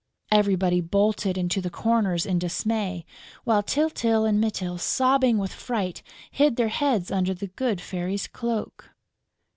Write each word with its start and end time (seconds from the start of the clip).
Everybody 0.31 0.81
bolted 0.81 1.37
into 1.37 1.61
the 1.61 1.69
corners 1.69 2.25
in 2.25 2.39
dismay, 2.39 3.05
while 3.43 3.61
Tyltyl 3.61 4.25
and 4.25 4.41
Mytyl, 4.41 4.79
sobbing 4.79 5.37
with 5.37 5.53
fright, 5.53 6.01
hid 6.31 6.55
their 6.55 6.69
heads 6.69 7.11
under 7.11 7.35
the 7.35 7.45
good 7.49 7.79
Fairy's 7.79 8.25
cloak. 8.25 8.95